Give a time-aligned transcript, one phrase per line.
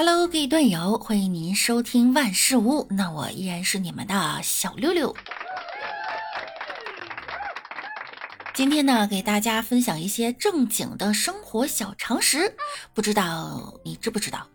[0.00, 2.86] Hello，各位段友，欢迎您收听万事屋。
[2.88, 5.12] 那我依然是你们的小六六。
[8.54, 12.54] 今天呢，给大家分享一些正经的生活小常识，
[12.94, 14.46] 不知道你知不知道？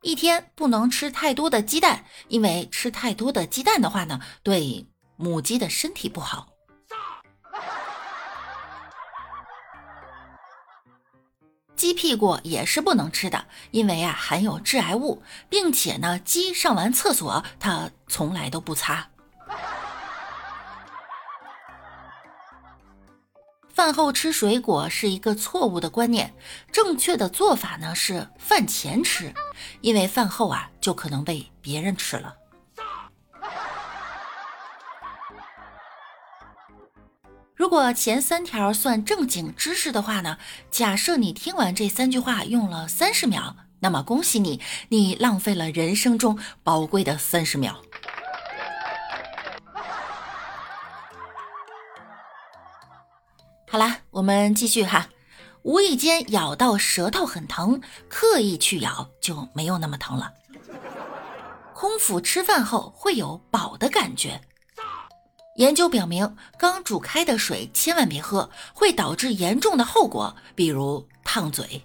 [0.00, 6.55] 一天不能吃太多的鸡蛋，因为吃太多的鸡蛋的话呢，对母鸡的身体不好。
[11.76, 19.08] 鸡屁股也是不能吃的，因为啊含有致癌物，并且呢，鸡上完厕所它从来都不擦。
[23.74, 26.34] 饭后吃水果是一个错误的观念，
[26.72, 29.34] 正确的做法呢是饭前吃，
[29.82, 32.34] 因为饭后啊就可能被别人吃了。
[37.56, 40.36] 如果前三条算正经知识的话呢，
[40.70, 44.60] 假设你听完这三句话用了三十秒，那么恭喜你，
[44.90, 47.80] 你浪费了人生中宝贵的三十秒。
[53.68, 55.08] 好啦，我们继续哈，
[55.62, 57.80] 无意间咬到舌头很疼，
[58.10, 60.30] 刻意去咬就没有那么疼了。
[61.72, 64.42] 空腹吃饭后会有饱的感觉。
[65.56, 71.82] 研究表明，刚煮开的水千万别喝，会导致严重的后果，比如烫嘴。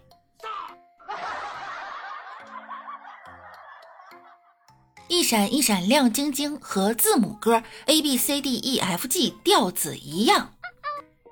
[5.08, 10.54] 一闪一闪亮晶晶和字母歌 A B C D E F G 调子一样。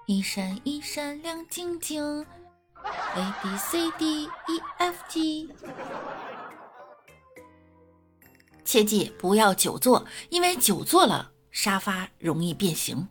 [0.05, 2.25] 一闪一闪亮晶晶
[3.15, 5.49] ，A B C D E F G。
[8.65, 11.31] 切记不要久坐，因为久坐了。
[11.51, 13.07] 沙发容易变形。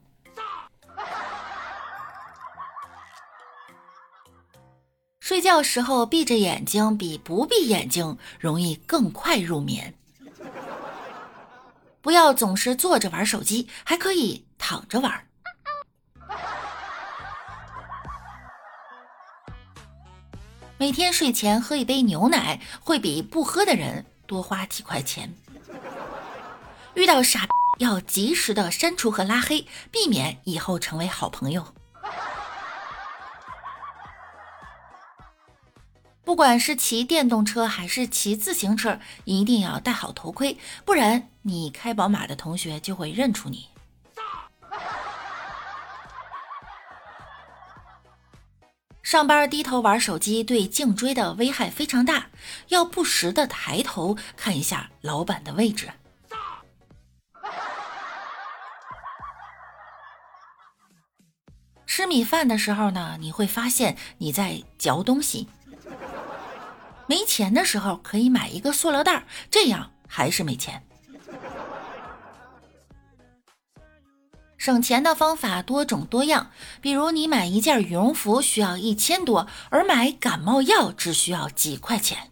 [5.21, 9.95] 睡觉时候闭着眼睛比不闭眼睛容易更快入眠。
[12.01, 15.27] 不要总是坐着玩手机，还可以躺着玩。
[20.79, 25.35] 每天睡前喝一杯牛奶，会比不喝的人多花几块钱。
[26.95, 27.47] 遇到傻。
[27.79, 31.75] 要及时的删除和拉黑，避免以后成为好朋友。
[36.25, 43.69] 不管是骑电动车还是骑自行车，一定要戴好头盔，不然你开宝马的同学就会认出你。
[49.03, 52.27] 上班低头玩手机对颈椎的危害非常大，
[52.69, 55.91] 要不时的抬头看一下老板的位置。
[61.99, 65.49] 吃米饭的时候呢，你会发现你在嚼东西。
[67.09, 70.81] 没钱的时候可以买一个塑料袋，这样还是没钱。
[74.57, 82.31] 省钱的方法多种多样，比如你买一件羽绒服需要一千多，而买感冒药只需要几块钱。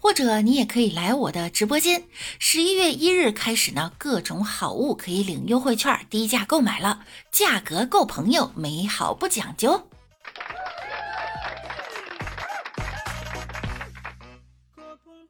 [0.00, 2.04] 或者你也可以来我的直播间，
[2.38, 9.88] 十一月一日开始呢，各种好物可以领优惠券，低价购买了，价格够朋友，美好不讲究。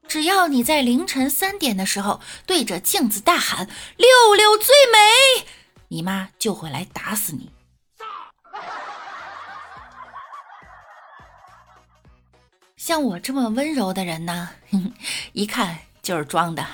[0.06, 3.68] 只要你在凌晨三点的时候对着镜子大喊
[3.98, 5.46] “六六最美”，
[5.88, 7.50] 你妈就会来打死你。
[12.78, 14.50] 像我这么温柔的人呢，
[15.34, 16.64] 一看就是装的。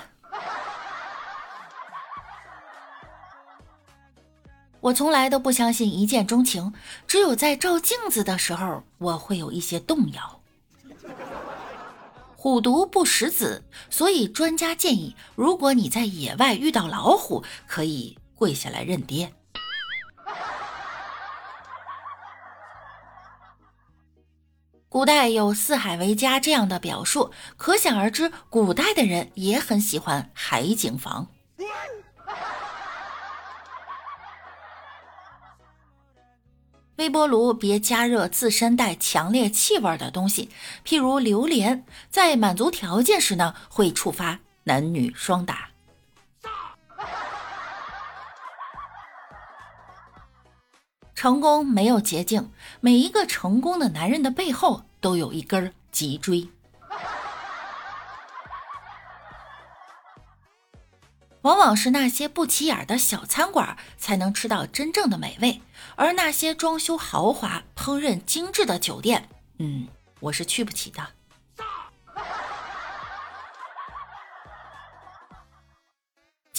[4.81, 6.75] 我从来都不相信一见钟情，
[7.06, 10.41] 只有在照镜子的时候，我会有一些动摇。
[12.37, 19.32] 虎毒不食子，所以专家建议，如果你在野外遇到老虎，可以跪下来认爹。
[24.94, 31.26] 古代有“四海为家”这样的表述，可想而知，古代的人也很喜欢海景房。
[36.94, 40.49] 微波炉别加热自身带强烈气味的东西，
[40.87, 45.74] 譬如榴莲，在满足条件时呢，会触发男女双打。
[51.25, 52.50] 成功没有捷径，
[52.82, 56.47] 每一个成功的男人的背后都有一根脊椎。
[61.41, 65.62] 往往是那些不起眼的小餐馆才能吃到真正的美味，
[65.97, 69.88] 而那些装修豪华、烹饪精致的酒店，嗯，
[70.20, 71.03] 我是去不起的。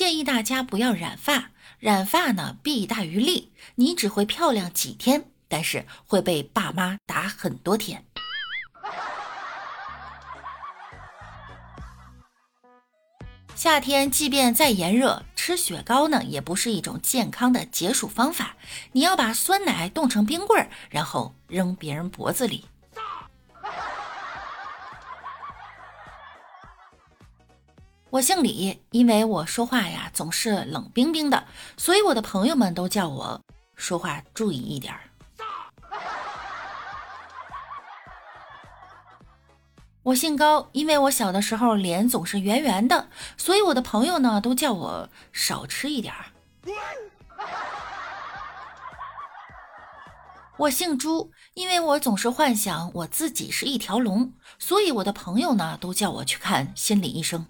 [0.06, 1.50] 建议大家不要染发，
[1.80, 8.06] 染发呢弊大于利，你只会漂亮几天，但是会被爸妈打很多天。
[13.58, 18.58] 夏天即便再炎热，吃雪糕呢也不是一种健康的解暑方法。
[18.92, 22.66] 你要把酸奶冻成冰棍儿，然后扔别人脖子里。
[28.12, 33.42] 我姓李，因为我说话呀总是冷冰冰的，所以我的朋友们都叫我
[33.76, 35.02] 说话注意一点儿。
[40.04, 46.26] 我姓高，因为我小的时候脸总是圆圆的，所以我的朋友呢都叫我少吃一点儿。
[50.58, 57.46] 我姓朱，因为我总是幻想我自己是一条龙，所以我的朋友呢都叫我去看心理医生。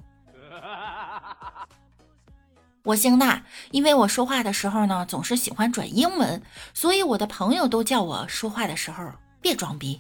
[2.86, 6.42] 我姓娜，因为我说话的时候呢，总是喜欢转英文，
[6.74, 9.12] 所以我的朋友都叫我说话的时候
[9.42, 10.00] 别装逼。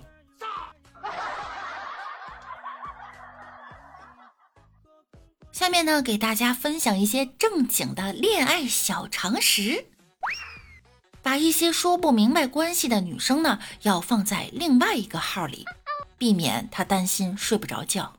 [5.51, 9.87] 下面呢，给大家分享一些正经的恋爱小常识，
[11.23, 15.65] 把一些说不明白关系的女生呢，要放在另外一个号里，
[16.19, 18.13] 避免她担心睡不着觉。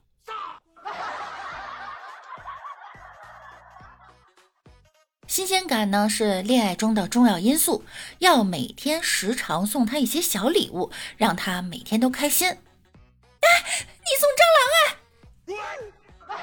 [5.36, 7.84] 新鲜感呢是恋爱中的重要因素，
[8.20, 12.48] 要每天时常送他一些小礼物，让他每天都开心。
[12.48, 16.40] 哎，你送蟑螂啊！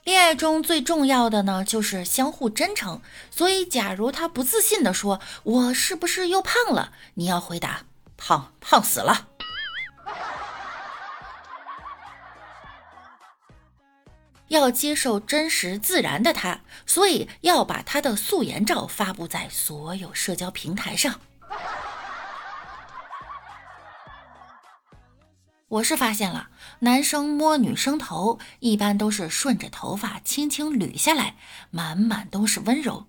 [0.04, 7.82] 恋爱中最重要的呢就是相互真诚，所以假如他不自信的说“我是不是又胖了”，你要回答
[8.16, 9.27] “胖胖死了”。
[14.48, 21.20] 要接受真实自然的他，所以要把他的素颜照发布在所有社交平台上。
[25.68, 26.48] 我是发现了，
[26.78, 31.36] 男生摸女生头一般都是顺着头发轻轻捋下来，
[31.70, 33.06] 满满都是温柔；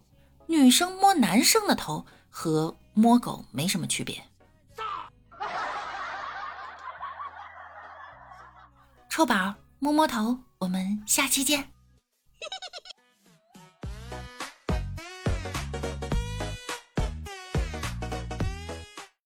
[0.47, 4.21] 女生摸男生的头和摸狗没什么区别。
[9.07, 10.37] 臭宝，摸摸头。
[10.59, 11.78] 我们下期见。